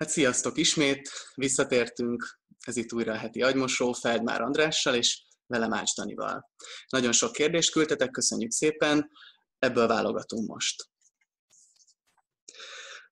Hát 0.00 0.08
sziasztok 0.08 0.58
ismét, 0.58 1.10
visszatértünk, 1.34 2.40
ez 2.58 2.76
itt 2.76 2.92
újra 2.92 3.12
a 3.12 3.16
heti 3.16 3.42
agymosó 3.42 3.92
Feldmár 3.92 4.40
Andrással 4.40 4.94
és 4.94 5.22
velem 5.46 5.72
Ács 5.72 5.94
Danival. 5.94 6.50
Nagyon 6.88 7.12
sok 7.12 7.32
kérdést 7.32 7.70
küldtetek, 7.70 8.10
köszönjük 8.10 8.50
szépen, 8.50 9.10
ebből 9.58 9.86
válogatunk 9.86 10.48
most. 10.48 10.90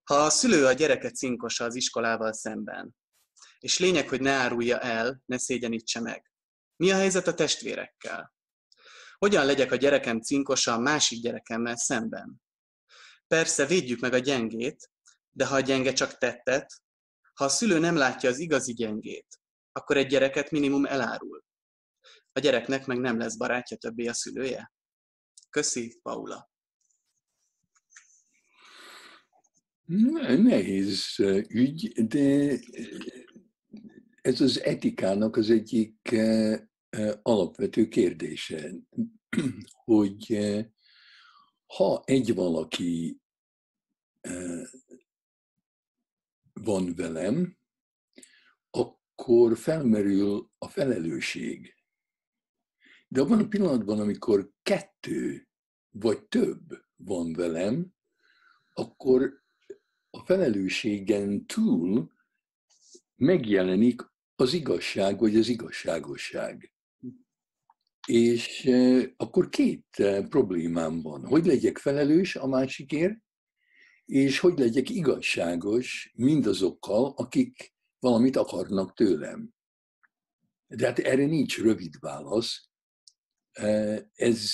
Ha 0.02 0.14
a 0.14 0.30
szülő 0.30 0.66
a 0.66 0.72
gyereke 0.72 1.10
cinkosa 1.10 1.64
az 1.64 1.74
iskolával 1.74 2.32
szemben, 2.32 2.96
és 3.58 3.78
lényeg, 3.78 4.08
hogy 4.08 4.20
ne 4.20 4.32
árulja 4.32 4.78
el, 4.80 5.22
ne 5.26 5.38
szégyenítse 5.38 6.00
meg, 6.00 6.32
mi 6.76 6.90
a 6.90 6.96
helyzet 6.96 7.26
a 7.26 7.34
testvérekkel? 7.34 8.34
Hogyan 9.18 9.46
legyek 9.46 9.72
a 9.72 9.76
gyerekem 9.76 10.20
cinkosa 10.20 10.72
a 10.72 10.78
másik 10.78 11.22
gyerekemmel 11.22 11.76
szemben? 11.76 12.42
Persze 13.26 13.66
védjük 13.66 14.00
meg 14.00 14.12
a 14.12 14.18
gyengét, 14.18 14.90
de 15.38 15.46
ha 15.46 15.54
a 15.54 15.60
gyenge 15.60 15.92
csak 15.92 16.18
tettet, 16.18 16.82
ha 17.34 17.44
a 17.44 17.48
szülő 17.48 17.78
nem 17.78 17.96
látja 17.96 18.30
az 18.30 18.38
igazi 18.38 18.72
gyengét, 18.72 19.26
akkor 19.72 19.96
egy 19.96 20.06
gyereket 20.06 20.50
minimum 20.50 20.84
elárul. 20.84 21.44
A 22.32 22.40
gyereknek 22.40 22.86
meg 22.86 22.98
nem 22.98 23.18
lesz 23.18 23.36
barátja 23.36 23.76
többé 23.76 24.06
a 24.06 24.12
szülője. 24.12 24.72
Köszi, 25.50 25.98
Paula. 26.02 26.50
Nehéz 30.36 31.14
ügy, 31.48 32.06
de 32.06 32.58
ez 34.20 34.40
az 34.40 34.62
etikának 34.62 35.36
az 35.36 35.50
egyik 35.50 36.16
alapvető 37.22 37.88
kérdése, 37.88 38.72
hogy 39.84 40.38
ha 41.66 42.02
egy 42.04 42.34
valaki 42.34 43.20
van 46.62 46.94
velem, 46.94 47.56
akkor 48.70 49.56
felmerül 49.56 50.50
a 50.58 50.68
felelősség. 50.68 51.74
De 53.08 53.20
abban 53.20 53.38
a 53.38 53.48
pillanatban, 53.48 54.00
amikor 54.00 54.50
kettő 54.62 55.48
vagy 55.90 56.22
több 56.22 56.84
van 56.96 57.32
velem, 57.32 57.94
akkor 58.72 59.42
a 60.10 60.24
felelősségen 60.24 61.46
túl 61.46 62.12
megjelenik 63.16 64.02
az 64.34 64.52
igazság 64.52 65.18
vagy 65.18 65.36
az 65.36 65.48
igazságosság. 65.48 66.72
És 68.06 68.64
e, 68.64 69.12
akkor 69.16 69.48
két 69.48 69.86
e, 69.96 70.22
problémám 70.22 71.02
van. 71.02 71.26
Hogy 71.26 71.46
legyek 71.46 71.78
felelős 71.78 72.36
a 72.36 72.46
másikért, 72.46 73.18
és 74.08 74.38
hogy 74.38 74.58
legyek 74.58 74.90
igazságos 74.90 76.12
mindazokkal, 76.14 77.12
akik 77.16 77.74
valamit 77.98 78.36
akarnak 78.36 78.94
tőlem. 78.94 79.54
De 80.66 80.86
hát 80.86 80.98
erre 80.98 81.26
nincs 81.26 81.58
rövid 81.58 81.98
válasz. 82.00 82.68
Ez, 84.12 84.50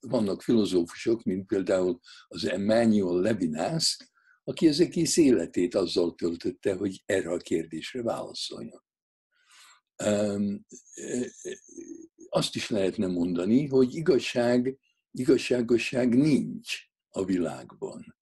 vannak 0.00 0.42
filozófusok, 0.42 1.22
mint 1.22 1.46
például 1.46 2.00
az 2.28 2.44
Emmanuel 2.44 3.20
Levinas, 3.20 3.96
aki 4.44 4.68
az 4.68 4.80
egész 4.80 5.16
életét 5.16 5.74
azzal 5.74 6.14
töltötte, 6.14 6.74
hogy 6.74 7.02
erre 7.06 7.30
a 7.30 7.36
kérdésre 7.36 8.02
válaszoljon. 8.02 8.82
Azt 12.28 12.54
is 12.54 12.70
lehetne 12.70 13.06
mondani, 13.06 13.66
hogy 13.66 13.94
igazság, 13.94 14.78
igazságosság 15.10 16.16
nincs 16.16 16.90
a 17.12 17.24
világban. 17.24 18.16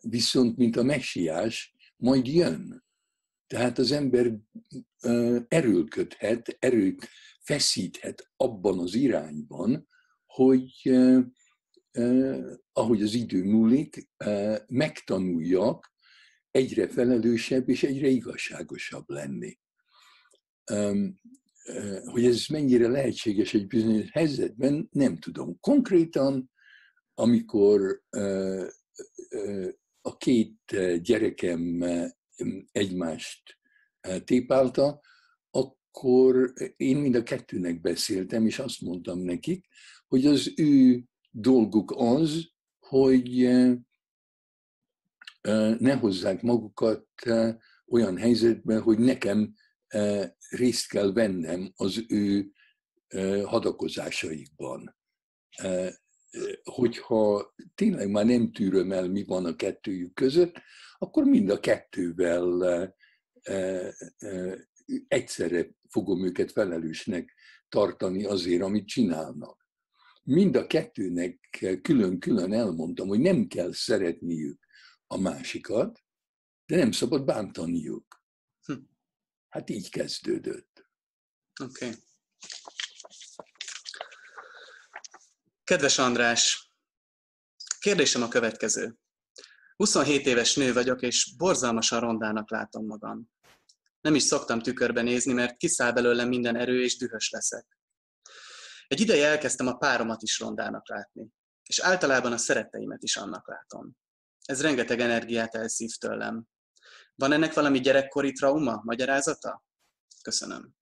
Viszont, 0.00 0.56
mint 0.56 0.76
a 0.76 0.82
messiás, 0.82 1.74
majd 1.96 2.26
jön. 2.26 2.84
Tehát 3.46 3.78
az 3.78 3.92
ember 3.92 4.32
erőlködhet, 5.48 6.56
erőt 6.58 7.08
feszíthet 7.40 8.30
abban 8.36 8.78
az 8.78 8.94
irányban, 8.94 9.88
hogy 10.26 10.90
ahogy 12.72 13.02
az 13.02 13.14
idő 13.14 13.44
múlik, 13.44 14.08
megtanuljak 14.66 15.92
egyre 16.50 16.88
felelősebb 16.88 17.68
és 17.68 17.82
egyre 17.82 18.06
igazságosabb 18.06 19.08
lenni. 19.08 19.58
Hogy 22.04 22.24
ez 22.24 22.46
mennyire 22.48 22.88
lehetséges 22.88 23.54
egy 23.54 23.66
bizonyos 23.66 24.10
helyzetben, 24.10 24.88
nem 24.90 25.16
tudom. 25.16 25.60
Konkrétan 25.60 26.50
amikor 27.14 28.02
a 30.00 30.16
két 30.16 30.76
gyerekem 31.02 31.84
egymást 32.72 33.58
tépálta, 34.24 35.00
akkor 35.50 36.52
én 36.76 36.96
mind 36.96 37.14
a 37.14 37.22
kettőnek 37.22 37.80
beszéltem, 37.80 38.46
és 38.46 38.58
azt 38.58 38.80
mondtam 38.80 39.18
nekik, 39.18 39.66
hogy 40.08 40.26
az 40.26 40.52
ő 40.56 41.04
dolguk 41.30 41.92
az, 41.96 42.48
hogy 42.78 43.48
ne 45.78 45.94
hozzák 45.94 46.42
magukat 46.42 47.06
olyan 47.86 48.16
helyzetbe, 48.16 48.78
hogy 48.78 48.98
nekem 48.98 49.54
részt 50.48 50.88
kell 50.88 51.12
vennem 51.12 51.72
az 51.76 52.04
ő 52.08 52.50
hadakozásaikban 53.44 54.96
hogyha 56.62 57.54
tényleg 57.74 58.10
már 58.10 58.26
nem 58.26 58.52
tűröm 58.52 58.92
el, 58.92 59.08
mi 59.08 59.24
van 59.24 59.44
a 59.44 59.56
kettőjük 59.56 60.14
között, 60.14 60.54
akkor 60.98 61.24
mind 61.24 61.50
a 61.50 61.60
kettővel 61.60 62.94
egyszerre 65.08 65.74
fogom 65.88 66.24
őket 66.24 66.52
felelősnek 66.52 67.34
tartani 67.68 68.24
azért, 68.24 68.62
amit 68.62 68.86
csinálnak. 68.86 69.66
Mind 70.22 70.56
a 70.56 70.66
kettőnek 70.66 71.38
külön-külön 71.82 72.52
elmondtam, 72.52 73.08
hogy 73.08 73.20
nem 73.20 73.46
kell 73.46 73.72
szeretniük 73.72 74.66
a 75.06 75.18
másikat, 75.18 76.04
de 76.66 76.76
nem 76.76 76.92
szabad 76.92 77.24
bántaniuk. 77.24 78.22
Hm. 78.66 78.72
Hát 79.48 79.70
így 79.70 79.90
kezdődött. 79.90 80.90
Oké. 81.62 81.86
Okay. 81.86 81.98
Kedves 85.64 85.98
András, 85.98 86.70
kérdésem 87.78 88.22
a 88.22 88.28
következő. 88.28 88.96
27 89.76 90.26
éves 90.26 90.54
nő 90.54 90.72
vagyok, 90.72 91.02
és 91.02 91.34
borzalmasan 91.36 92.00
rondának 92.00 92.50
látom 92.50 92.86
magam. 92.86 93.30
Nem 94.00 94.14
is 94.14 94.22
szoktam 94.22 94.60
tükörbe 94.60 95.02
nézni, 95.02 95.32
mert 95.32 95.56
kiszáll 95.56 95.92
belőlem 95.92 96.28
minden 96.28 96.56
erő, 96.56 96.82
és 96.82 96.96
dühös 96.96 97.30
leszek. 97.30 97.78
Egy 98.86 99.00
ideje 99.00 99.26
elkezdtem 99.26 99.66
a 99.66 99.76
páromat 99.76 100.22
is 100.22 100.38
rondának 100.38 100.88
látni, 100.88 101.28
és 101.62 101.78
általában 101.78 102.32
a 102.32 102.38
szeretteimet 102.38 103.02
is 103.02 103.16
annak 103.16 103.48
látom. 103.48 103.96
Ez 104.44 104.62
rengeteg 104.62 105.00
energiát 105.00 105.54
elszív 105.54 105.90
tőlem. 105.90 106.44
Van 107.14 107.32
ennek 107.32 107.54
valami 107.54 107.80
gyerekkori 107.80 108.32
trauma, 108.32 108.80
magyarázata? 108.84 109.64
Köszönöm. 110.22 110.74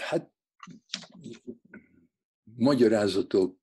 Hát 0.00 0.32
magyarázatok 2.56 3.58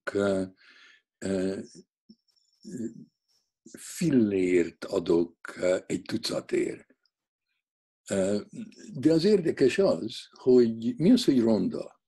fillért 3.77 4.85
adok 4.85 5.59
egy 5.85 6.01
tucatért. 6.01 6.95
De 8.93 9.11
az 9.11 9.23
érdekes 9.23 9.77
az, 9.77 10.27
hogy 10.31 10.95
mi 10.97 11.11
az, 11.11 11.25
hogy 11.25 11.39
ronda? 11.39 12.01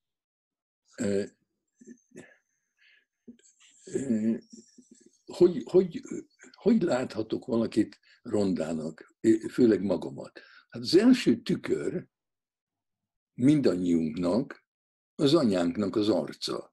Hogy, 5.26 5.64
hogy, 5.64 6.02
hogy 6.52 6.82
láthatok 6.82 7.46
valakit 7.46 8.00
rondának, 8.22 9.16
főleg 9.52 9.84
magamat? 9.84 10.40
Hát 10.70 10.82
az 10.82 10.96
első 10.96 11.42
tükör 11.42 12.08
mindannyiunknak 13.34 14.66
az 15.16 15.34
anyánknak 15.34 15.96
az 15.96 16.10
arca. 16.10 16.73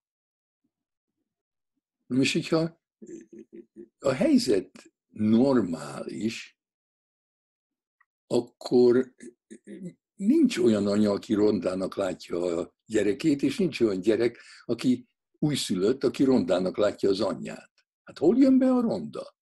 Most, 2.11 2.33
hogyha 2.33 2.81
a 3.99 4.13
helyzet 4.13 4.71
normális, 5.09 6.59
akkor 8.27 9.15
nincs 10.15 10.59
olyan 10.59 10.87
anya, 10.87 11.11
aki 11.11 11.35
rondának 11.35 11.97
látja 11.97 12.41
a 12.43 12.75
gyerekét, 12.85 13.43
és 13.43 13.59
nincs 13.59 13.81
olyan 13.81 14.01
gyerek, 14.01 14.39
aki 14.65 15.09
újszülött, 15.39 16.05
aki 16.05 16.25
rondának 16.25 16.77
látja 16.77 17.09
az 17.09 17.21
anyját. 17.21 17.73
Hát 18.03 18.19
hol 18.19 18.37
jön 18.37 18.59
be 18.59 18.71
a 18.71 18.81
ronda? 18.81 19.35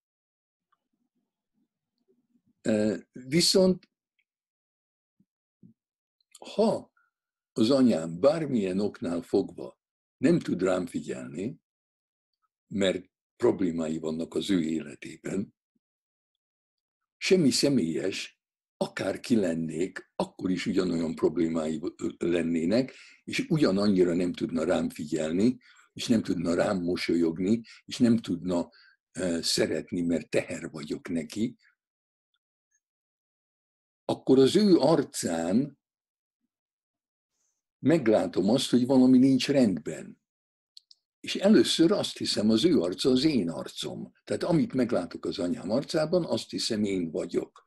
Viszont 3.13 3.91
ha 6.39 6.93
az 7.53 7.71
anyám 7.71 8.21
bármilyen 8.21 8.81
oknál 8.81 9.23
fogva 9.23 9.79
nem 10.17 10.39
tud 10.39 10.63
rám 10.63 10.87
figyelni, 10.87 11.61
mert 12.69 13.11
problémái 13.37 13.99
vannak 13.99 14.35
az 14.35 14.51
ő 14.51 14.63
életében, 14.63 15.55
semmi 17.17 17.51
személyes, 17.51 18.41
akár 18.77 19.21
ki 19.21 19.37
lennék, 19.37 20.11
akkor 20.17 20.51
is 20.51 20.67
ugyanolyan 20.67 21.15
problémái 21.15 21.81
lennének, 22.19 22.95
és 23.25 23.47
ugyanannyira 23.49 24.15
nem 24.15 24.33
tudna 24.33 24.65
rám 24.65 24.91
figyelni, 24.91 25.59
és 25.93 26.07
nem 26.07 26.23
tudna 26.23 26.55
rám 26.55 26.83
mosolyogni, 26.83 27.61
és 27.85 27.99
nem 27.99 28.17
tudna 28.17 28.71
szeretni, 29.41 30.01
mert 30.01 30.31
teher 30.31 30.71
vagyok 30.71 31.09
neki, 31.09 31.57
akkor 34.05 34.39
az 34.39 34.57
ő 34.57 34.77
arcán 34.77 35.79
meglátom 37.79 38.49
azt, 38.49 38.71
hogy 38.71 38.87
valami 38.87 39.19
nincs 39.19 39.49
rendben. 39.49 40.21
És 41.29 41.35
először 41.35 41.93
azt 41.93 42.19
hiszem, 42.19 42.51
az 42.51 42.65
ő 42.65 42.81
arca 42.81 43.11
az 43.11 43.25
én 43.25 43.51
arcom. 43.51 44.13
Tehát 44.25 44.43
amit 44.43 44.75
meglátok 44.75 45.25
az 45.25 45.39
anyám 45.39 45.71
arcában, 45.71 46.25
azt 46.25 46.51
hiszem 46.51 46.85
én 46.85 47.11
vagyok. 47.11 47.65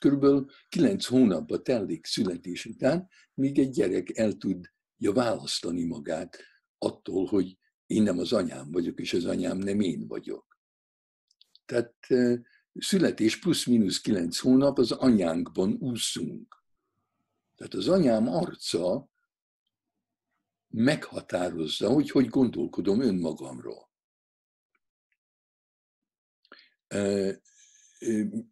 Körülbelül 0.00 0.46
kilenc 0.68 1.04
hónapba 1.06 1.62
telik 1.62 2.06
születés 2.06 2.64
után, 2.64 3.08
míg 3.34 3.58
egy 3.58 3.70
gyerek 3.70 4.16
el 4.18 4.32
tudja 4.32 5.12
választani 5.12 5.84
magát 5.84 6.38
attól, 6.78 7.26
hogy 7.26 7.58
én 7.86 8.02
nem 8.02 8.18
az 8.18 8.32
anyám 8.32 8.70
vagyok, 8.70 9.00
és 9.00 9.12
az 9.12 9.24
anyám 9.24 9.58
nem 9.58 9.80
én 9.80 10.06
vagyok. 10.06 10.58
Tehát 11.64 11.94
születés 12.72 13.38
plusz-minusz 13.38 14.00
kilenc 14.00 14.38
hónap 14.38 14.78
az 14.78 14.92
anyánkban 14.92 15.76
úszunk. 15.80 16.64
Tehát 17.56 17.74
az 17.74 17.88
anyám 17.88 18.28
arca 18.28 19.10
meghatározza, 20.72 21.88
hogy 21.88 22.10
hogy 22.10 22.28
gondolkodom 22.28 23.00
önmagamról. 23.00 23.90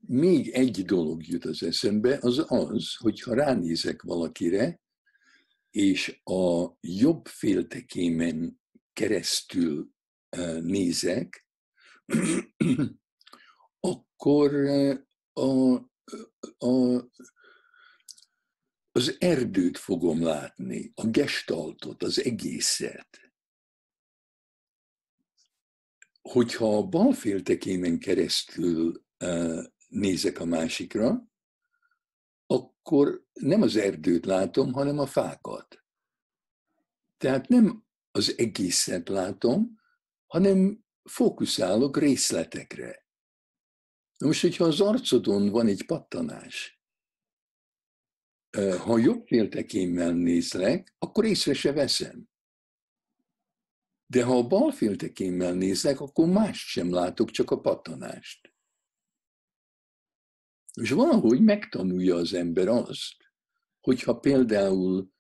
Még 0.06 0.48
egy 0.48 0.84
dolog 0.84 1.26
jut 1.26 1.44
az 1.44 1.62
eszembe, 1.62 2.18
az 2.20 2.44
az, 2.48 2.94
hogy 2.96 3.20
ha 3.20 3.34
ránézek 3.34 4.02
valakire, 4.02 4.80
és 5.70 6.20
a 6.24 6.66
jobb 6.80 7.26
féltekémen 7.26 8.60
keresztül 8.92 9.90
nézek, 10.60 11.46
akkor 13.80 14.54
a, 15.32 15.74
a, 16.58 17.04
az 19.00 19.16
erdőt 19.18 19.78
fogom 19.78 20.22
látni, 20.22 20.92
a 20.94 21.06
gestaltot, 21.06 22.02
az 22.02 22.24
egészet. 22.24 23.32
Hogyha 26.22 26.76
a 26.76 26.86
bal 26.86 27.12
féltekémen 27.12 27.98
keresztül 27.98 29.04
nézek 29.88 30.40
a 30.40 30.44
másikra, 30.44 31.28
akkor 32.46 33.26
nem 33.32 33.62
az 33.62 33.76
erdőt 33.76 34.26
látom, 34.26 34.72
hanem 34.72 34.98
a 34.98 35.06
fákat. 35.06 35.84
Tehát 37.16 37.48
nem 37.48 37.84
az 38.10 38.34
egészet 38.38 39.08
látom, 39.08 39.80
hanem 40.26 40.84
fókuszálok 41.04 41.96
részletekre. 41.96 43.06
Most, 44.18 44.40
hogyha 44.40 44.64
az 44.64 44.80
arcodon 44.80 45.48
van 45.48 45.66
egy 45.66 45.86
pattanás, 45.86 46.79
ha 48.58 48.98
jobb 48.98 49.26
féltekémmel 49.26 50.12
nézlek, 50.12 50.94
akkor 50.98 51.24
észre 51.24 51.54
se 51.54 51.72
veszem. 51.72 52.28
De 54.06 54.24
ha 54.24 54.36
a 54.36 54.46
bal 54.46 54.72
féltekémmel 54.72 55.54
nézlek, 55.54 56.00
akkor 56.00 56.28
mást 56.28 56.66
sem 56.66 56.92
látok, 56.92 57.30
csak 57.30 57.50
a 57.50 57.60
pattanást. 57.60 58.54
És 60.80 60.90
valahogy 60.90 61.40
megtanulja 61.40 62.16
az 62.16 62.34
ember 62.34 62.68
azt, 62.68 63.16
hogyha 63.80 64.18
például 64.18 65.12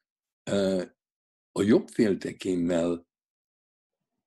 a 1.52 1.62
jobb 1.62 1.88
féltekémmel 1.88 3.08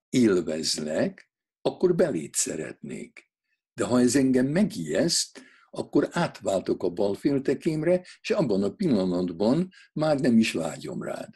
élvezlek, 0.10 1.32
akkor 1.62 1.96
belét 1.96 2.36
szeretnék. 2.36 3.32
De 3.74 3.86
ha 3.86 4.00
ez 4.00 4.16
engem 4.16 4.48
megijeszt, 4.48 5.42
akkor 5.76 6.08
átváltok 6.12 6.84
a 6.84 6.90
bal 6.90 7.16
féltekémre, 7.16 8.06
és 8.22 8.30
abban 8.30 8.64
a 8.64 8.74
pillanatban 8.74 9.70
már 9.94 10.20
nem 10.20 10.38
is 10.38 10.52
vágyom 10.52 11.02
rád. 11.02 11.30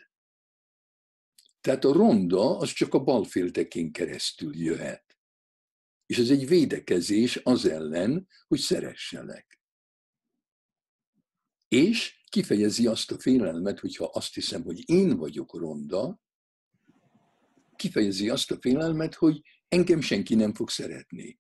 Tehát 1.62 1.84
a 1.84 1.94
ronda 1.94 2.58
az 2.58 2.72
csak 2.72 2.94
a 2.94 3.04
bal 3.04 3.24
féltekén 3.24 3.92
keresztül 3.92 4.56
jöhet. 4.56 5.18
És 6.06 6.18
ez 6.18 6.30
egy 6.30 6.48
védekezés 6.48 7.40
az 7.44 7.66
ellen, 7.66 8.28
hogy 8.48 8.60
szeresselek. 8.60 9.62
És 11.68 12.24
kifejezi 12.30 12.88
azt 12.88 13.12
a 13.12 13.20
félelmet, 13.20 13.80
hogyha 13.80 14.06
azt 14.06 14.34
hiszem, 14.34 14.64
hogy 14.64 14.90
én 14.90 15.18
vagyok 15.18 15.58
ronda, 15.58 16.22
kifejezi 17.76 18.30
azt 18.30 18.52
a 18.52 18.58
félelmet, 18.60 19.16
hogy 19.16 19.42
engem 19.68 20.02
senki 20.02 20.36
nem 20.36 20.54
fog 20.54 20.70
szeretni. 20.70 21.40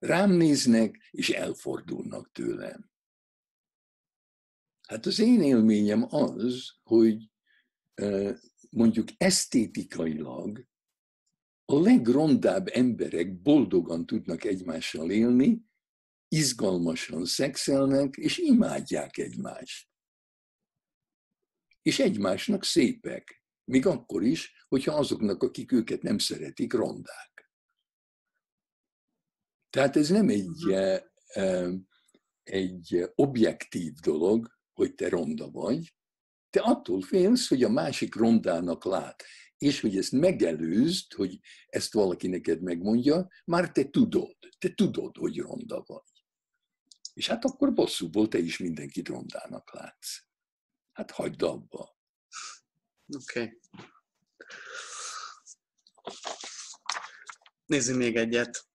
Rám 0.00 0.30
néznek, 0.30 1.08
és 1.10 1.30
elfordulnak 1.30 2.32
tőlem. 2.32 2.90
Hát 4.88 5.06
az 5.06 5.18
én 5.18 5.42
élményem 5.42 6.06
az, 6.14 6.70
hogy 6.82 7.30
mondjuk 8.70 9.08
esztétikailag 9.16 10.66
a 11.64 11.80
legrondább 11.80 12.68
emberek 12.68 13.40
boldogan 13.40 14.06
tudnak 14.06 14.44
egymással 14.44 15.10
élni, 15.10 15.64
izgalmasan 16.28 17.24
szexelnek, 17.24 18.16
és 18.16 18.38
imádják 18.38 19.18
egymást. 19.18 19.88
És 21.82 21.98
egymásnak 21.98 22.64
szépek, 22.64 23.44
még 23.64 23.86
akkor 23.86 24.24
is, 24.24 24.64
hogyha 24.68 24.94
azoknak, 24.94 25.42
akik 25.42 25.72
őket 25.72 26.02
nem 26.02 26.18
szeretik, 26.18 26.72
rondák. 26.72 27.29
Tehát 29.70 29.96
ez 29.96 30.08
nem 30.08 30.28
egy, 30.28 30.74
egy 32.42 33.10
objektív 33.14 33.92
dolog, 33.92 34.58
hogy 34.72 34.94
te 34.94 35.08
ronda 35.08 35.50
vagy, 35.50 35.94
te 36.50 36.60
attól 36.60 37.02
félsz, 37.02 37.48
hogy 37.48 37.62
a 37.62 37.68
másik 37.68 38.14
rondának 38.14 38.84
lát, 38.84 39.24
és 39.58 39.80
hogy 39.80 39.96
ezt 39.96 40.12
megelőzd, 40.12 41.12
hogy 41.12 41.40
ezt 41.66 41.92
valaki 41.92 42.28
neked 42.28 42.62
megmondja, 42.62 43.28
már 43.44 43.72
te 43.72 43.84
tudod, 43.90 44.36
te 44.58 44.74
tudod, 44.74 45.16
hogy 45.16 45.38
ronda 45.38 45.82
vagy. 45.86 46.24
És 47.14 47.28
hát 47.28 47.44
akkor 47.44 47.72
bosszúból 47.72 48.28
te 48.28 48.38
is 48.38 48.58
mindenkit 48.58 49.08
rondának 49.08 49.74
látsz. 49.74 50.18
Hát 50.92 51.10
hagyd 51.10 51.42
abba. 51.42 51.98
Oké. 53.16 53.40
Okay. 53.40 53.60
Nézzünk 57.66 57.98
még 57.98 58.16
egyet. 58.16 58.69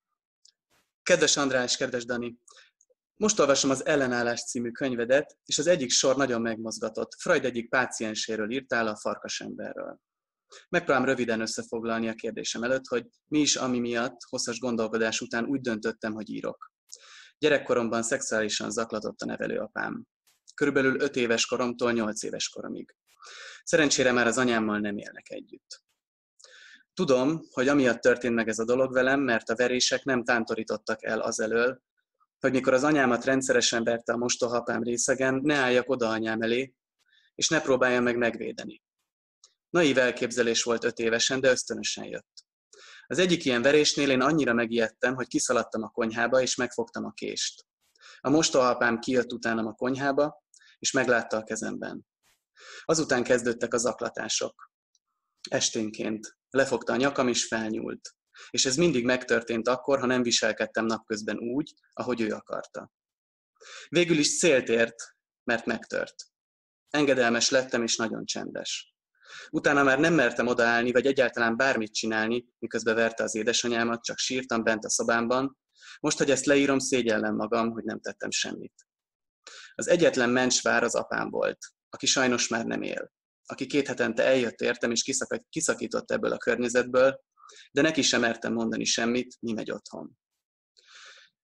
Kedves 1.05 1.37
András, 1.37 1.77
kedves 1.77 2.05
Dani, 2.05 2.37
most 3.15 3.39
olvasom 3.39 3.69
az 3.69 3.85
Ellenállás 3.85 4.43
című 4.43 4.71
könyvedet, 4.71 5.37
és 5.45 5.57
az 5.57 5.67
egyik 5.67 5.91
sor 5.91 6.15
nagyon 6.15 6.41
megmozgatott. 6.41 7.15
Freud 7.17 7.45
egyik 7.45 7.69
pácienséről 7.69 8.51
írtál, 8.51 8.87
a 8.87 8.95
farkasemberről. 8.95 9.99
Megpróbálom 10.69 11.07
röviden 11.07 11.41
összefoglalni 11.41 12.07
a 12.07 12.13
kérdésem 12.13 12.63
előtt, 12.63 12.87
hogy 12.87 13.05
mi 13.27 13.39
is, 13.39 13.55
ami 13.55 13.79
miatt 13.79 14.17
hosszas 14.29 14.59
gondolkodás 14.59 15.21
után 15.21 15.45
úgy 15.45 15.61
döntöttem, 15.61 16.13
hogy 16.13 16.29
írok. 16.29 16.71
Gyerekkoromban 17.37 18.03
szexuálisan 18.03 18.71
zaklatott 18.71 19.21
a 19.21 19.25
nevelőapám. 19.25 20.03
Körülbelül 20.53 20.99
5 20.99 21.15
éves 21.15 21.45
koromtól 21.45 21.91
8 21.91 22.23
éves 22.23 22.49
koromig. 22.49 22.95
Szerencsére 23.63 24.11
már 24.11 24.27
az 24.27 24.37
anyámmal 24.37 24.79
nem 24.79 24.97
élnek 24.97 25.29
együtt. 25.29 25.84
Tudom, 26.95 27.41
hogy 27.51 27.67
amiatt 27.67 28.01
történt 28.01 28.35
meg 28.35 28.47
ez 28.47 28.59
a 28.59 28.65
dolog 28.65 28.93
velem, 28.93 29.19
mert 29.19 29.49
a 29.49 29.55
verések 29.55 30.03
nem 30.03 30.23
tántorítottak 30.23 31.03
el 31.03 31.19
azelől, 31.19 31.81
hogy 32.39 32.51
mikor 32.51 32.73
az 32.73 32.83
anyámat 32.83 33.25
rendszeresen 33.25 33.83
verte 33.83 34.13
a 34.13 34.17
mostohapám 34.17 34.83
részegen, 34.83 35.39
ne 35.43 35.55
álljak 35.55 35.89
oda 35.89 36.09
anyám 36.09 36.41
elé, 36.41 36.73
és 37.35 37.49
ne 37.49 37.61
próbáljam 37.61 38.03
meg 38.03 38.17
megvédeni. 38.17 38.83
Naív 39.69 39.97
elképzelés 39.97 40.63
volt 40.63 40.83
öt 40.83 40.99
évesen, 40.99 41.39
de 41.39 41.49
ösztönösen 41.49 42.05
jött. 42.05 42.45
Az 43.07 43.19
egyik 43.19 43.45
ilyen 43.45 43.61
verésnél 43.61 44.09
én 44.09 44.21
annyira 44.21 44.53
megijedtem, 44.53 45.15
hogy 45.15 45.27
kiszaladtam 45.27 45.83
a 45.83 45.89
konyhába, 45.89 46.41
és 46.41 46.55
megfogtam 46.55 47.05
a 47.05 47.11
kést. 47.11 47.65
A 48.19 48.29
mostohapám 48.29 48.99
kijött 48.99 49.33
utánam 49.33 49.67
a 49.67 49.73
konyhába, 49.73 50.43
és 50.79 50.91
meglátta 50.91 51.37
a 51.37 51.43
kezemben. 51.43 52.07
Azután 52.85 53.23
kezdődtek 53.23 53.73
a 53.73 53.77
zaklatások. 53.77 54.71
Esténként 55.49 56.37
lefogta 56.55 56.93
a 56.93 56.95
nyakam, 56.95 57.27
és 57.27 57.47
felnyúlt. 57.47 58.15
És 58.49 58.65
ez 58.65 58.75
mindig 58.75 59.05
megtörtént 59.05 59.67
akkor, 59.67 59.99
ha 59.99 60.05
nem 60.05 60.23
viselkedtem 60.23 60.85
napközben 60.85 61.37
úgy, 61.37 61.73
ahogy 61.93 62.21
ő 62.21 62.29
akarta. 62.31 62.91
Végül 63.89 64.17
is 64.17 64.37
célt 64.39 64.69
ért, 64.69 65.15
mert 65.43 65.65
megtört. 65.65 66.15
Engedelmes 66.89 67.49
lettem, 67.49 67.83
és 67.83 67.95
nagyon 67.95 68.25
csendes. 68.25 68.93
Utána 69.49 69.83
már 69.83 69.99
nem 69.99 70.13
mertem 70.13 70.47
odaállni, 70.47 70.91
vagy 70.91 71.05
egyáltalán 71.05 71.57
bármit 71.57 71.93
csinálni, 71.93 72.45
miközben 72.59 72.95
verte 72.95 73.23
az 73.23 73.35
édesanyámat, 73.35 74.03
csak 74.03 74.17
sírtam 74.17 74.63
bent 74.63 74.85
a 74.85 74.89
szobámban, 74.89 75.57
Most, 75.99 76.17
hogy 76.17 76.31
ezt 76.31 76.45
leírom, 76.45 76.79
szégyellem 76.79 77.35
magam, 77.35 77.71
hogy 77.71 77.83
nem 77.83 77.99
tettem 77.99 78.31
semmit. 78.31 78.87
Az 79.75 79.87
egyetlen 79.87 80.29
mencsvár 80.29 80.83
az 80.83 80.95
apám 80.95 81.29
volt, 81.29 81.57
aki 81.89 82.05
sajnos 82.05 82.47
már 82.47 82.65
nem 82.65 82.81
él, 82.81 83.11
aki 83.45 83.65
két 83.65 83.87
hetente 83.87 84.23
eljött 84.23 84.61
értem 84.61 84.91
és 84.91 85.15
kiszakított 85.49 86.11
ebből 86.11 86.31
a 86.31 86.37
környezetből, 86.37 87.19
de 87.71 87.81
neki 87.81 88.01
sem 88.01 88.21
mertem 88.21 88.53
mondani 88.53 88.83
semmit, 88.83 89.37
mi 89.39 89.53
megy 89.53 89.71
otthon. 89.71 90.17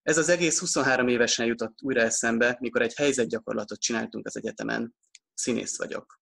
Ez 0.01 0.17
az 0.17 0.29
egész 0.29 0.60
23 0.60 1.08
évesen 1.08 1.46
jutott 1.46 1.81
újra 1.81 2.01
eszembe, 2.01 2.58
mikor 2.60 2.81
egy 2.81 2.96
helyzetgyakorlatot 2.96 3.79
csináltunk 3.79 4.25
az 4.25 4.38
egyetemen. 4.38 4.96
Színész 5.34 5.77
vagyok. 5.77 6.20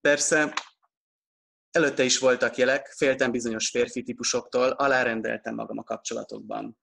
Persze, 0.00 0.54
előtte 1.70 2.04
is 2.04 2.18
voltak 2.18 2.56
jelek, 2.56 2.86
féltem 2.96 3.30
bizonyos 3.30 3.68
férfi 3.68 4.02
típusoktól, 4.02 4.68
alárendeltem 4.68 5.54
magam 5.54 5.78
a 5.78 5.82
kapcsolatokban. 5.82 6.78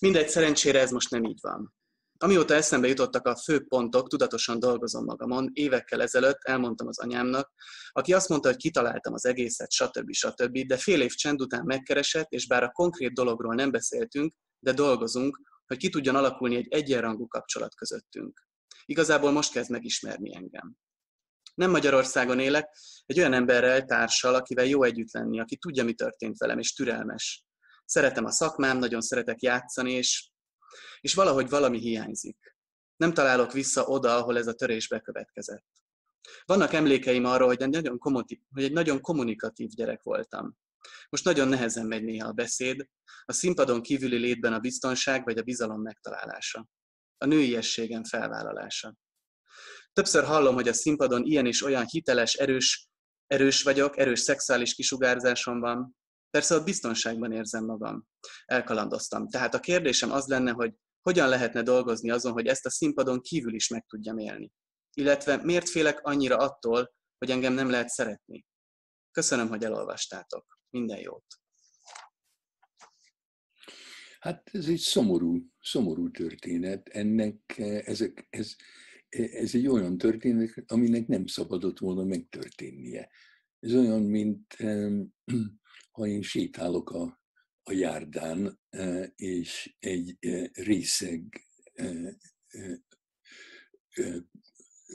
Mindegy, 0.00 0.28
szerencsére 0.28 0.80
ez 0.80 0.90
most 0.90 1.10
nem 1.10 1.24
így 1.24 1.38
van. 1.40 1.77
Amióta 2.20 2.54
eszembe 2.54 2.88
jutottak 2.88 3.26
a 3.26 3.36
fő 3.36 3.64
pontok, 3.64 4.08
tudatosan 4.08 4.58
dolgozom 4.58 5.04
magamon. 5.04 5.50
Évekkel 5.52 6.02
ezelőtt 6.02 6.38
elmondtam 6.42 6.86
az 6.86 6.98
anyámnak, 6.98 7.52
aki 7.90 8.12
azt 8.12 8.28
mondta, 8.28 8.48
hogy 8.48 8.56
kitaláltam 8.56 9.12
az 9.12 9.26
egészet, 9.26 9.70
stb. 9.70 10.12
stb. 10.12 10.58
De 10.58 10.76
fél 10.76 11.00
év 11.00 11.14
csend 11.14 11.40
után 11.40 11.64
megkeresett, 11.64 12.30
és 12.30 12.46
bár 12.46 12.62
a 12.62 12.70
konkrét 12.70 13.12
dologról 13.14 13.54
nem 13.54 13.70
beszéltünk, 13.70 14.34
de 14.58 14.72
dolgozunk, 14.72 15.40
hogy 15.66 15.76
ki 15.76 15.88
tudjon 15.88 16.14
alakulni 16.14 16.56
egy 16.56 16.66
egyenrangú 16.70 17.26
kapcsolat 17.26 17.74
közöttünk. 17.74 18.46
Igazából 18.84 19.30
most 19.30 19.52
kezd 19.52 19.70
megismerni 19.70 20.34
engem. 20.34 20.76
Nem 21.54 21.70
Magyarországon 21.70 22.38
élek, 22.38 22.76
egy 23.06 23.18
olyan 23.18 23.32
emberrel, 23.32 23.84
társal, 23.84 24.34
akivel 24.34 24.64
jó 24.64 24.82
együtt 24.82 25.12
lenni, 25.12 25.40
aki 25.40 25.56
tudja, 25.56 25.84
mi 25.84 25.94
történt 25.94 26.38
velem, 26.38 26.58
és 26.58 26.72
türelmes. 26.72 27.44
Szeretem 27.84 28.24
a 28.24 28.30
szakmám, 28.30 28.78
nagyon 28.78 29.00
szeretek 29.00 29.42
játszani, 29.42 29.92
és 29.92 30.30
és 31.00 31.14
valahogy 31.14 31.48
valami 31.48 31.78
hiányzik. 31.78 32.56
Nem 32.96 33.14
találok 33.14 33.52
vissza 33.52 33.84
oda, 33.84 34.16
ahol 34.16 34.38
ez 34.38 34.46
a 34.46 34.54
törés 34.54 34.88
bekövetkezett. 34.88 35.66
Vannak 36.44 36.72
emlékeim 36.72 37.24
arról, 37.24 37.48
hogy 37.48 37.62
egy 37.62 37.68
nagyon, 37.68 37.98
hogy 37.98 38.62
egy 38.62 38.72
nagyon 38.72 39.00
kommunikatív 39.00 39.68
gyerek 39.68 40.02
voltam. 40.02 40.56
Most 41.08 41.24
nagyon 41.24 41.48
nehezen 41.48 41.86
megy 41.86 42.04
néha 42.04 42.28
a 42.28 42.32
beszéd, 42.32 42.88
a 43.24 43.32
színpadon 43.32 43.82
kívüli 43.82 44.16
létben 44.16 44.52
a 44.52 44.58
biztonság 44.58 45.24
vagy 45.24 45.38
a 45.38 45.42
bizalom 45.42 45.80
megtalálása. 45.80 46.68
A 47.18 47.26
nőiességem 47.26 48.04
felvállalása. 48.04 48.96
Többször 49.92 50.24
hallom, 50.24 50.54
hogy 50.54 50.68
a 50.68 50.72
színpadon 50.72 51.24
ilyen 51.24 51.46
és 51.46 51.62
olyan 51.62 51.86
hiteles, 51.86 52.34
erős, 52.34 52.88
erős 53.26 53.62
vagyok, 53.62 53.98
erős 53.98 54.20
szexuális 54.20 54.74
kisugárzásom 54.74 55.60
van. 55.60 55.96
Persze 56.30 56.54
ott 56.54 56.64
biztonságban 56.64 57.32
érzem 57.32 57.64
magam. 57.64 58.04
Elkalandoztam. 58.44 59.28
Tehát 59.28 59.54
a 59.54 59.60
kérdésem 59.60 60.10
az 60.10 60.26
lenne, 60.26 60.50
hogy 60.50 60.74
hogyan 61.00 61.28
lehetne 61.28 61.62
dolgozni 61.62 62.10
azon, 62.10 62.32
hogy 62.32 62.46
ezt 62.46 62.66
a 62.66 62.70
színpadon 62.70 63.20
kívül 63.20 63.54
is 63.54 63.68
meg 63.68 63.84
tudjam 63.88 64.18
élni? 64.18 64.52
Illetve 64.92 65.36
miért 65.36 65.68
félek 65.68 66.00
annyira 66.02 66.36
attól, 66.36 66.94
hogy 67.18 67.30
engem 67.30 67.52
nem 67.52 67.70
lehet 67.70 67.88
szeretni? 67.88 68.44
Köszönöm, 69.10 69.48
hogy 69.48 69.64
elolvastátok. 69.64 70.60
Minden 70.70 70.98
jót! 70.98 71.24
Hát 74.20 74.50
ez 74.52 74.66
egy 74.66 74.78
szomorú, 74.78 75.46
szomorú 75.60 76.10
történet. 76.10 76.88
Ennek, 76.88 77.58
ezek, 77.84 78.26
ez, 78.30 78.54
ez 79.08 79.54
egy 79.54 79.66
olyan 79.66 79.98
történet, 79.98 80.64
aminek 80.66 81.06
nem 81.06 81.26
szabadott 81.26 81.78
volna 81.78 82.04
megtörténnie. 82.04 83.10
Ez 83.60 83.74
olyan, 83.74 84.02
mint 84.02 84.56
ha 85.98 86.06
én 86.06 86.22
sétálok 86.22 86.90
a 86.90 87.18
a 87.68 87.72
járdán, 87.72 88.60
és 89.14 89.76
egy 89.78 90.18
részeg 90.52 91.46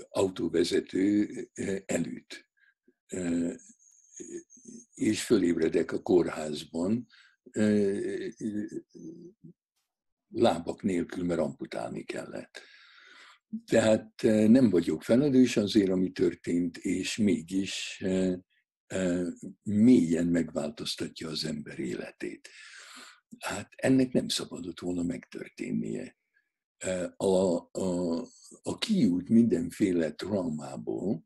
autóvezető 0.10 1.30
előtt. 1.86 2.48
És 4.94 5.24
fölébredek 5.24 5.92
a 5.92 6.02
kórházban, 6.02 7.08
lábak 10.28 10.82
nélkül, 10.82 11.24
mert 11.24 11.40
amputálni 11.40 12.04
kellett. 12.04 12.62
Tehát 13.66 14.22
nem 14.48 14.70
vagyok 14.70 15.04
felelős 15.04 15.58
azért, 15.58 15.90
ami 15.90 16.12
történt, 16.12 16.78
és 16.78 17.18
mégis 17.18 18.04
mélyen 19.64 20.28
megváltoztatja 20.28 21.30
az 21.30 21.46
ember 21.46 21.80
életét. 21.80 22.50
Hát 23.40 23.70
ennek 23.76 24.12
nem 24.12 24.28
szabadott 24.28 24.80
volna 24.80 25.04
megtörténnie. 25.04 26.18
A, 27.16 27.56
a, 27.72 28.20
a 28.62 28.78
kiút 28.78 29.30
mindenféle 29.30 30.12
traumából 30.12 31.26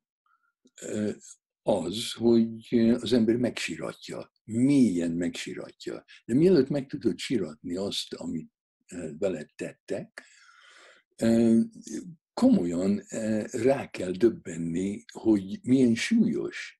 az, 1.61 2.11
hogy 2.11 2.79
az 2.79 3.13
ember 3.13 3.35
megsiratja, 3.35 4.31
mélyen 4.43 5.11
megsiratja. 5.11 6.05
De 6.25 6.33
mielőtt 6.33 6.69
meg 6.69 6.87
tudod 6.87 7.17
siratni 7.17 7.75
azt, 7.75 8.13
amit 8.13 8.51
veled 9.17 9.49
tettek, 9.55 10.23
komolyan 12.33 13.03
rá 13.51 13.89
kell 13.89 14.11
döbbenni, 14.11 15.05
hogy 15.11 15.59
milyen 15.63 15.95
súlyos 15.95 16.76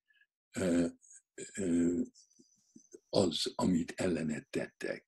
az, 3.08 3.52
amit 3.54 3.92
ellened 3.96 4.46
tettek. 4.50 5.06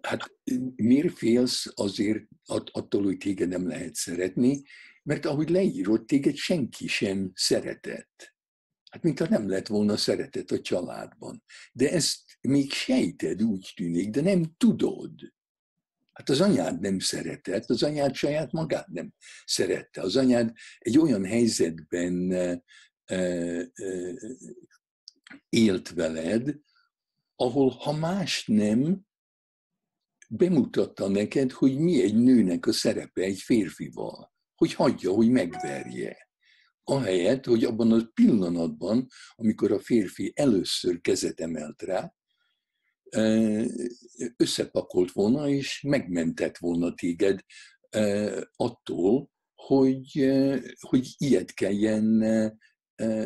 Hát 0.00 0.32
miért 0.76 1.18
félsz 1.18 1.66
azért 1.74 2.24
attól, 2.72 3.02
hogy 3.02 3.16
téged 3.16 3.48
nem 3.48 3.66
lehet 3.66 3.94
szeretni? 3.94 4.62
Mert 5.02 5.24
ahogy 5.24 5.50
leírod, 5.50 6.04
téged 6.04 6.36
senki 6.36 6.86
sem 6.86 7.30
szeretett. 7.34 8.34
Hát 8.90 9.02
mintha 9.02 9.28
nem 9.28 9.48
lett 9.48 9.66
volna 9.66 9.96
szeretet 9.96 10.50
a 10.50 10.60
családban. 10.60 11.44
De 11.72 11.90
ezt 11.90 12.20
még 12.40 12.72
sejted, 12.72 13.42
úgy 13.42 13.72
tűnik, 13.76 14.10
de 14.10 14.20
nem 14.20 14.54
tudod. 14.56 15.12
Hát 16.12 16.28
az 16.28 16.40
anyád 16.40 16.80
nem 16.80 16.98
szeretett, 16.98 17.70
az 17.70 17.82
anyád 17.82 18.14
saját 18.14 18.52
magát 18.52 18.86
nem 18.86 19.12
szerette. 19.44 20.00
Az 20.00 20.16
anyád 20.16 20.52
egy 20.78 20.98
olyan 20.98 21.24
helyzetben 21.24 22.32
élt 25.48 25.88
veled, 25.88 26.58
ahol 27.36 27.68
ha 27.70 27.92
más 27.92 28.46
nem, 28.46 29.06
bemutatta 30.28 31.08
neked, 31.08 31.50
hogy 31.50 31.78
mi 31.78 32.02
egy 32.02 32.14
nőnek 32.14 32.66
a 32.66 32.72
szerepe 32.72 33.22
egy 33.22 33.38
férfival, 33.38 34.32
hogy 34.54 34.74
hagyja, 34.74 35.12
hogy 35.12 35.30
megverje. 35.30 36.30
Ahelyett, 36.84 37.44
hogy 37.44 37.64
abban 37.64 37.92
a 37.92 38.10
pillanatban, 38.14 39.08
amikor 39.34 39.72
a 39.72 39.80
férfi 39.80 40.32
először 40.34 41.00
kezet 41.00 41.40
emelt 41.40 41.82
rá, 41.82 42.14
összepakolt 44.36 45.12
volna, 45.12 45.48
és 45.48 45.80
megmentett 45.80 46.58
volna 46.58 46.94
téged 46.94 47.40
attól, 48.56 49.30
hogy, 49.54 50.32
hogy 50.80 51.14
ilyet 51.16 51.54
kelljen 51.54 52.22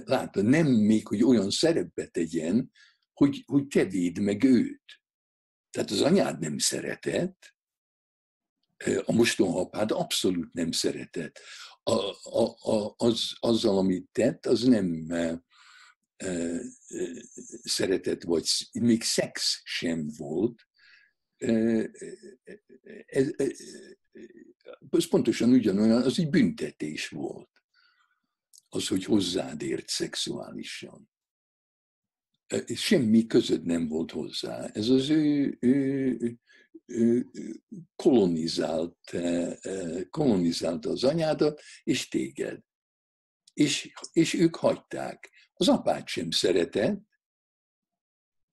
látta, 0.04 0.42
nem 0.42 0.66
még, 0.66 1.06
hogy 1.06 1.22
olyan 1.22 1.50
szerepbe 1.50 2.06
tegyen, 2.06 2.70
hogy, 3.12 3.42
hogy 3.46 3.66
te 3.66 3.84
véd 3.84 4.18
meg 4.18 4.44
őt. 4.44 5.00
Tehát 5.70 5.90
az 5.90 6.00
anyád 6.00 6.38
nem 6.38 6.58
szeretett, 6.58 7.54
a 9.04 9.12
mostohapád 9.12 9.90
abszolút 9.90 10.52
nem 10.52 10.72
szeretett. 10.72 11.40
A, 11.82 11.92
a, 12.22 12.56
a, 12.60 12.94
az, 12.96 13.32
azzal, 13.40 13.78
amit 13.78 14.08
tett, 14.12 14.46
az 14.46 14.62
nem 14.62 15.10
e, 15.10 15.42
e, 16.16 16.60
szeretett, 17.62 18.22
vagy 18.22 18.48
még 18.72 19.02
szex 19.02 19.60
sem 19.64 20.08
volt. 20.16 20.66
E, 21.36 21.52
ez, 23.06 23.30
ez 24.90 25.08
pontosan 25.08 25.50
ugyanolyan, 25.50 26.02
az 26.02 26.18
egy 26.18 26.30
büntetés 26.30 27.08
volt 27.08 27.55
az, 28.76 28.88
hogy 28.88 29.04
hozzád 29.04 29.62
ért 29.62 29.88
szexuálisan. 29.88 31.10
Semmi 32.74 33.26
között 33.26 33.64
nem 33.64 33.88
volt 33.88 34.10
hozzá. 34.10 34.66
Ez 34.66 34.88
az 34.88 35.08
ő, 35.08 35.56
ő, 35.60 36.38
ő 36.86 37.26
kolonizált, 37.96 38.98
kolonizálta 40.10 40.90
az 40.90 41.04
anyádat 41.04 41.60
és 41.82 42.08
téged. 42.08 42.60
És, 43.54 43.92
és 44.12 44.34
ők 44.34 44.56
hagyták. 44.56 45.30
Az 45.54 45.68
apát 45.68 46.06
sem 46.06 46.30
szeretett, 46.30 47.00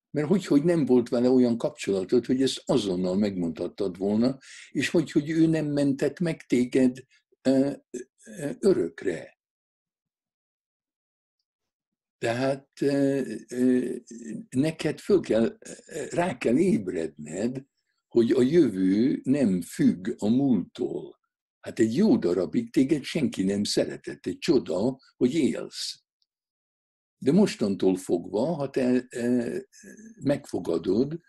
mert 0.10 0.28
hogy, 0.28 0.46
hogy 0.46 0.64
nem 0.64 0.86
volt 0.86 1.10
vele 1.10 1.30
olyan 1.30 1.58
kapcsolatod, 1.58 2.26
hogy 2.26 2.42
ezt 2.42 2.62
azonnal 2.66 3.16
megmondhattad 3.18 3.98
volna, 3.98 4.38
és 4.70 4.90
hogy, 4.90 5.12
hogy 5.12 5.30
ő 5.30 5.48
nem 5.48 5.66
mentett 5.66 6.20
meg 6.20 6.46
téged 6.46 6.98
örökre. 8.60 9.38
Tehát 12.24 12.70
neked 14.50 15.00
föl 15.00 15.20
kell, 15.20 15.58
rá 16.10 16.38
kell 16.38 16.58
ébredned, 16.58 17.64
hogy 18.08 18.32
a 18.32 18.42
jövő 18.42 19.22
nem 19.24 19.62
függ 19.62 20.14
a 20.18 20.28
múltól. 20.28 21.20
Hát 21.60 21.80
egy 21.80 21.96
jó 21.96 22.18
darabig 22.18 22.72
téged 22.72 23.04
senki 23.04 23.44
nem 23.44 23.64
szeretett, 23.64 24.26
egy 24.26 24.38
csoda, 24.38 25.00
hogy 25.18 25.34
élsz. 25.34 26.04
De 27.18 27.32
mostantól 27.32 27.96
fogva, 27.96 28.46
ha 28.46 28.70
te 28.70 29.08
megfogadod, 30.22 31.20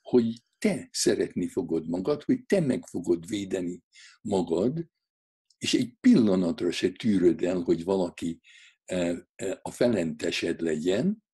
hogy 0.00 0.42
te 0.58 0.88
szeretni 0.92 1.48
fogod 1.48 1.88
magad, 1.88 2.22
hogy 2.22 2.44
te 2.46 2.60
meg 2.60 2.86
fogod 2.86 3.28
védeni 3.28 3.82
magad, 4.20 4.86
és 5.58 5.74
egy 5.74 5.96
pillanatra 6.00 6.70
se 6.70 6.90
tűröd 6.90 7.42
el, 7.42 7.60
hogy 7.60 7.84
valaki 7.84 8.40
a 9.62 9.70
felentesed 9.70 10.60
legyen, 10.60 11.24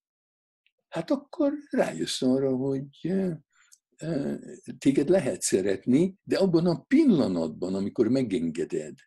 hát 0.89 1.11
akkor 1.11 1.53
rájössz 1.71 2.23
arra, 2.23 2.57
hogy 2.57 3.15
téged 4.79 5.09
lehet 5.09 5.43
szeretni, 5.43 6.17
de 6.23 6.39
abban 6.39 6.67
a 6.67 6.83
pillanatban, 6.83 7.75
amikor 7.75 8.09
megengeded, 8.09 8.99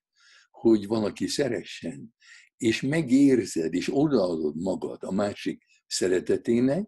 hogy 0.49 0.87
valaki 0.87 1.27
szeressen, 1.27 2.15
és 2.57 2.81
megérzed, 2.81 3.73
és 3.73 3.89
odaadod 3.91 4.55
magad 4.55 5.03
a 5.03 5.11
másik 5.11 5.65
szeretetének, 5.87 6.87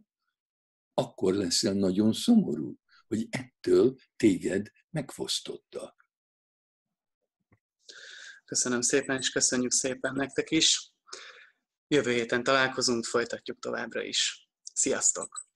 akkor 0.94 1.34
leszel 1.34 1.74
nagyon 1.74 2.14
szomorú, 2.14 2.76
hogy 3.08 3.28
ettől 3.30 3.96
téged 4.16 4.68
megfosztottak. 4.90 6.08
Köszönöm 8.46 8.82
szépen, 8.82 9.18
és 9.18 9.30
köszönjük 9.30 9.72
szépen 9.72 10.14
nektek 10.16 10.52
is. 10.52 10.91
Jövő 11.94 12.12
héten 12.12 12.44
találkozunk, 12.44 13.06
folytatjuk 13.06 13.60
továbbra 13.60 14.04
is. 14.04 14.50
Sziasztok! 14.74 15.51